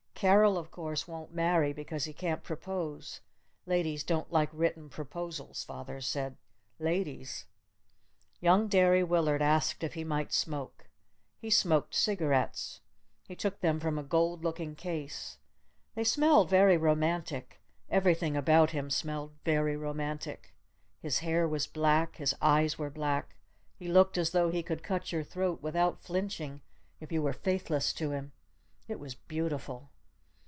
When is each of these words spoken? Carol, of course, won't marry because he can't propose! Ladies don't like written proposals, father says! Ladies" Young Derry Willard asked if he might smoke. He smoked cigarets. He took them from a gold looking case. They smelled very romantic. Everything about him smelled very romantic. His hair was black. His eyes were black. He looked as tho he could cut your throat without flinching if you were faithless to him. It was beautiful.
Carol, 0.21 0.55
of 0.59 0.69
course, 0.69 1.07
won't 1.07 1.33
marry 1.33 1.73
because 1.73 2.03
he 2.03 2.13
can't 2.13 2.43
propose! 2.43 3.21
Ladies 3.65 4.03
don't 4.03 4.31
like 4.31 4.51
written 4.53 4.87
proposals, 4.87 5.63
father 5.63 5.99
says! 5.99 6.33
Ladies" 6.77 7.47
Young 8.39 8.67
Derry 8.67 9.03
Willard 9.03 9.41
asked 9.41 9.83
if 9.83 9.95
he 9.95 10.03
might 10.03 10.31
smoke. 10.31 10.87
He 11.39 11.49
smoked 11.49 11.95
cigarets. 11.95 12.81
He 13.27 13.35
took 13.35 13.61
them 13.61 13.79
from 13.79 13.97
a 13.97 14.03
gold 14.03 14.43
looking 14.43 14.75
case. 14.75 15.39
They 15.95 16.03
smelled 16.03 16.51
very 16.51 16.77
romantic. 16.77 17.59
Everything 17.89 18.37
about 18.37 18.69
him 18.69 18.91
smelled 18.91 19.33
very 19.43 19.75
romantic. 19.75 20.53
His 20.99 21.17
hair 21.25 21.47
was 21.47 21.65
black. 21.65 22.17
His 22.17 22.35
eyes 22.43 22.77
were 22.77 22.91
black. 22.91 23.37
He 23.75 23.87
looked 23.87 24.19
as 24.19 24.29
tho 24.29 24.51
he 24.51 24.61
could 24.61 24.83
cut 24.83 25.11
your 25.11 25.23
throat 25.23 25.63
without 25.63 25.99
flinching 26.03 26.61
if 26.99 27.11
you 27.11 27.23
were 27.23 27.33
faithless 27.33 27.91
to 27.93 28.11
him. 28.11 28.33
It 28.87 28.99
was 28.99 29.15
beautiful. 29.15 29.89